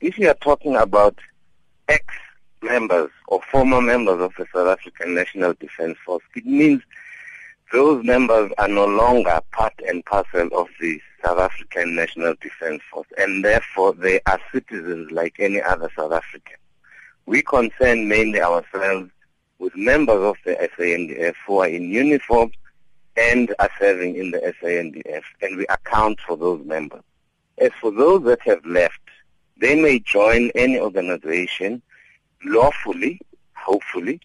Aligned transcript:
If 0.00 0.18
you 0.18 0.28
are 0.28 0.34
talking 0.34 0.76
about 0.76 1.18
ex-members 1.88 3.10
or 3.28 3.40
former 3.50 3.80
members 3.80 4.20
of 4.20 4.32
the 4.36 4.46
South 4.54 4.68
African 4.68 5.14
National 5.14 5.54
Defence 5.54 5.96
Force, 6.04 6.22
it 6.34 6.44
means 6.44 6.82
those 7.72 8.04
members 8.04 8.52
are 8.58 8.68
no 8.68 8.84
longer 8.84 9.40
part 9.52 9.72
and 9.88 10.04
parcel 10.04 10.48
of 10.52 10.68
the 10.82 11.00
South 11.24 11.38
African 11.38 11.94
National 11.94 12.34
Defence 12.42 12.82
Force, 12.90 13.08
and 13.16 13.42
therefore 13.42 13.94
they 13.94 14.20
are 14.26 14.38
citizens 14.52 15.10
like 15.12 15.36
any 15.38 15.62
other 15.62 15.90
South 15.96 16.12
African. 16.12 16.56
We 17.24 17.40
concern 17.40 18.06
mainly 18.06 18.42
ourselves 18.42 19.10
with 19.58 19.74
members 19.76 20.22
of 20.22 20.36
the 20.44 20.56
SANDF 20.78 21.34
who 21.46 21.60
are 21.60 21.68
in 21.68 21.84
uniform 21.84 22.52
and 23.16 23.54
are 23.58 23.70
serving 23.80 24.16
in 24.16 24.30
the 24.30 24.54
SANDF, 24.62 25.22
and 25.40 25.56
we 25.56 25.66
account 25.68 26.20
for 26.20 26.36
those 26.36 26.62
members. 26.66 27.02
As 27.56 27.70
for 27.80 27.90
those 27.90 28.24
that 28.24 28.42
have 28.42 28.64
left, 28.66 29.00
they 29.56 29.74
may 29.74 29.98
join 30.00 30.50
any 30.54 30.78
organization 30.78 31.82
lawfully, 32.44 33.20
hopefully, 33.54 34.20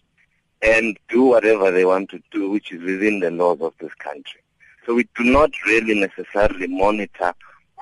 and 0.60 0.98
do 1.08 1.22
whatever 1.24 1.70
they 1.70 1.84
want 1.84 2.10
to 2.10 2.22
do, 2.30 2.50
which 2.50 2.72
is 2.72 2.82
within 2.82 3.20
the 3.20 3.30
laws 3.30 3.60
of 3.60 3.74
this 3.78 3.94
country. 3.94 4.40
So 4.86 4.94
we 4.94 5.08
do 5.16 5.24
not 5.24 5.50
really 5.66 5.98
necessarily 5.98 6.66
monitor 6.66 7.34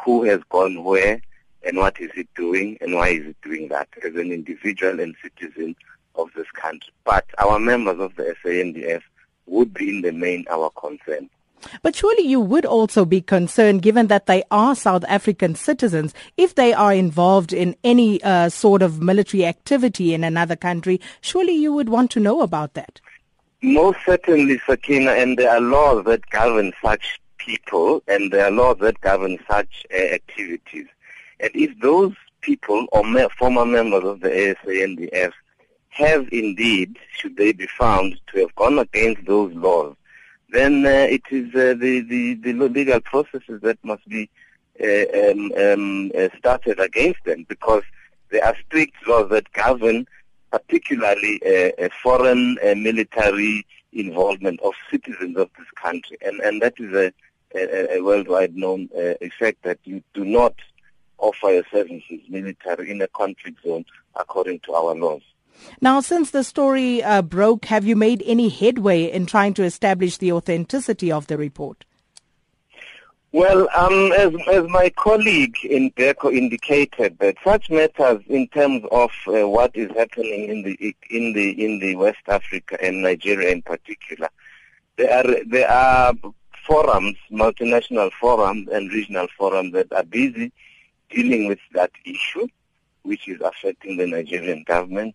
who 0.05 0.25
has 0.25 0.41
gone 0.49 0.85
where 0.85 1.21
and 1.63 1.77
what 1.77 2.01
is 2.01 2.11
it 2.15 2.29
doing 2.35 2.79
and 2.81 2.95
why 2.95 3.09
is 3.09 3.27
it 3.27 3.37
doing 3.43 3.69
that 3.69 3.89
as 4.05 4.15
an 4.15 4.33
individual 4.33 5.01
and 5.01 5.15
citizen 5.23 5.77
of 6.15 6.31
this 6.35 6.51
country. 6.53 6.93
But 7.05 7.27
our 7.39 7.59
members 7.59 7.99
of 7.99 8.17
the 8.17 8.35
SANDF 8.45 9.03
would 9.47 9.75
be 9.75 9.91
in 9.91 10.03
the 10.03 10.13
main 10.13 10.47
our 10.51 10.71
concern. 10.71 11.29
But 11.83 11.95
surely 11.97 12.25
you 12.25 12.41
would 12.41 12.65
also 12.65 13.05
be 13.05 13.21
concerned, 13.21 13.83
given 13.83 14.07
that 14.09 14.27
they 14.27 14.43
are 14.51 14.75
South 14.75 15.05
African 15.09 15.55
citizens, 15.55 16.15
if 16.37 16.55
they 16.55 16.73
are 16.73 16.93
involved 16.93 17.53
in 17.53 17.77
any 17.85 18.23
uh, 18.23 18.49
sort 18.49 18.83
of 18.83 19.01
military 19.01 19.45
activity 19.45 20.15
in 20.15 20.25
another 20.25 20.57
country, 20.57 21.01
surely 21.21 21.55
you 21.55 21.73
would 21.73 21.89
want 21.89 22.11
to 22.13 22.21
know 22.21 22.43
about 22.43 22.75
that. 22.75 23.01
Most 23.63 23.99
certainly, 24.07 24.61
Sakina, 24.67 25.13
and 25.13 25.37
there 25.37 25.51
are 25.51 25.61
laws 25.61 26.05
that 26.07 26.29
govern 26.31 26.73
such 26.83 27.21
people, 27.37 28.03
and 28.09 28.33
there 28.33 28.47
are 28.47 28.51
laws 28.51 28.79
that 28.81 29.01
govern 29.01 29.39
such 29.49 29.87
uh, 29.93 29.97
activities. 29.97 30.87
And 31.41 31.51
if 31.55 31.79
those 31.81 32.15
people 32.41 32.87
or 32.93 33.05
me- 33.05 33.27
former 33.39 33.67
members 33.67 34.05
of 34.05 34.21
the 34.21 34.57
SANDF 34.65 35.33
have 35.91 36.29
indeed, 36.33 36.99
should 37.13 37.37
they 37.37 37.53
be 37.53 37.67
found 37.67 38.19
to 38.29 38.41
have 38.41 38.55
gone 38.55 38.79
against 38.79 39.27
those 39.27 39.53
laws, 39.55 39.95
then 40.53 40.85
uh, 40.85 41.07
it 41.09 41.23
is 41.31 41.49
uh, 41.55 41.75
the, 41.79 42.01
the, 42.01 42.35
the 42.35 42.53
legal 42.53 43.01
processes 43.01 43.61
that 43.63 43.79
must 43.85 44.07
be 44.09 44.29
uh, 44.83 45.31
um, 45.31 45.53
um, 45.57 46.13
uh, 46.17 46.29
started 46.39 46.81
against 46.81 47.23
them 47.25 47.45
because 47.49 47.83
there 48.31 48.45
are 48.45 48.57
strict 48.67 48.95
laws 49.07 49.29
that 49.31 49.53
govern 49.53 50.07
particularly 50.51 51.41
uh, 51.47 51.89
foreign 52.03 52.59
uh, 52.65 52.75
military 52.75 53.67
involvement 53.93 54.61
of 54.61 54.73
citizens 54.91 55.37
of 55.37 55.51
this 55.59 55.67
country. 55.77 56.17
And, 56.23 56.41
and 56.41 56.63
that 56.63 56.75
is 56.79 56.93
a, 56.95 57.13
a, 57.55 57.99
a 57.99 58.01
worldwide 58.03 58.57
known 58.57 58.89
effect 58.95 59.63
that 59.65 59.79
you 59.85 60.03
do 60.15 60.25
not 60.25 60.55
offer 61.19 61.51
your 61.51 61.65
services 61.71 62.21
military 62.29 62.91
in 62.91 63.03
a 63.03 63.09
conflict 63.09 63.63
zone 63.63 63.85
according 64.17 64.61
to 64.61 64.73
our 64.73 64.95
laws. 64.95 65.23
Now, 65.81 66.01
since 66.01 66.31
the 66.31 66.45
story 66.45 67.03
uh, 67.03 67.23
broke, 67.23 67.67
have 67.67 67.85
you 67.85 67.97
made 67.97 68.23
any 68.27 68.49
headway 68.49 69.05
in 69.05 69.27
trying 69.27 69.55
to 69.55 69.65
establish 69.65 70.17
the 70.17 70.33
authenticity 70.33 71.11
of 71.11 71.27
the 71.27 71.37
report? 71.37 71.85
Well, 73.33 73.69
um, 73.77 74.11
as, 74.13 74.35
as 74.51 74.69
my 74.69 74.91
colleague 74.91 75.57
in 75.63 75.93
DIRCO 75.97 76.33
indicated, 76.33 77.17
that 77.21 77.37
such 77.45 77.71
matters 77.71 78.23
in 78.29 78.49
terms 78.49 78.85
of 78.91 79.13
uh, 79.29 79.49
what 79.49 79.71
is 79.77 79.89
happening 79.97 80.49
in 80.49 80.63
the 80.65 80.97
in 81.11 81.33
the 81.33 81.65
in 81.65 81.79
the 81.79 81.95
West 81.95 82.23
Africa 82.27 82.77
and 82.83 83.03
Nigeria 83.03 83.51
in 83.51 83.63
particular, 83.63 84.29
there 84.97 85.17
are 85.17 85.45
there 85.45 85.71
are 85.71 86.13
forums, 86.67 87.17
multinational 87.31 88.11
forums 88.21 88.69
and 88.73 88.93
regional 88.93 89.29
forums 89.39 89.73
that 89.75 89.93
are 89.93 90.03
busy 90.03 90.53
dealing 91.09 91.47
with 91.47 91.61
that 91.73 91.93
issue, 92.05 92.49
which 93.03 93.29
is 93.29 93.41
affecting 93.41 93.97
the 93.97 94.09
Nigerian 94.09 94.65
government 94.67 95.15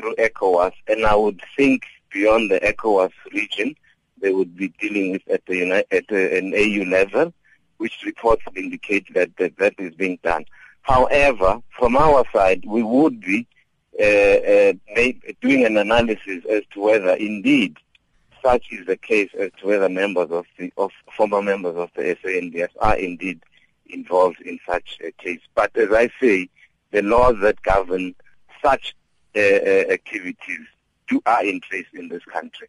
through 0.00 0.14
ECOWAS, 0.16 0.72
and 0.88 1.04
I 1.04 1.14
would 1.14 1.40
think 1.56 1.84
beyond 2.12 2.50
the 2.50 2.60
ECOWAS 2.60 3.12
region, 3.32 3.74
they 4.20 4.32
would 4.32 4.56
be 4.56 4.68
dealing 4.80 5.12
with 5.12 5.22
at, 5.28 5.44
the, 5.46 5.84
at 5.90 6.10
an 6.10 6.54
AU 6.54 6.84
level, 6.90 7.32
which 7.78 8.02
reports 8.04 8.42
indicate 8.54 9.12
that, 9.14 9.36
that 9.38 9.56
that 9.58 9.74
is 9.78 9.94
being 9.94 10.18
done. 10.22 10.44
However, 10.82 11.60
from 11.78 11.96
our 11.96 12.24
side, 12.32 12.64
we 12.66 12.82
would 12.82 13.20
be 13.20 13.46
uh, 13.98 14.04
uh, 14.04 14.72
doing 15.40 15.64
an 15.64 15.76
analysis 15.76 16.44
as 16.50 16.62
to 16.72 16.80
whether 16.80 17.12
indeed 17.14 17.76
such 18.42 18.66
is 18.70 18.86
the 18.86 18.96
case 18.96 19.28
as 19.38 19.50
to 19.60 19.66
whether 19.66 19.88
members 19.88 20.30
of 20.30 20.46
the 20.58 20.72
of 20.78 20.90
former 21.14 21.42
members 21.42 21.76
of 21.76 21.90
the 21.94 22.16
SANDF 22.24 22.70
are 22.80 22.96
indeed 22.96 23.42
involved 23.90 24.40
in 24.40 24.58
such 24.66 24.98
a 25.04 25.12
case. 25.12 25.40
But 25.54 25.76
as 25.76 25.92
I 25.92 26.08
say, 26.20 26.48
the 26.90 27.02
laws 27.02 27.36
that 27.42 27.60
govern 27.62 28.14
such 28.62 28.94
Uh, 29.36 29.38
uh, 29.40 29.92
activities 29.92 30.66
do 31.08 31.20
are 31.24 31.44
in 31.44 31.60
place 31.60 31.86
in 31.94 32.08
this 32.08 32.24
country. 32.24 32.68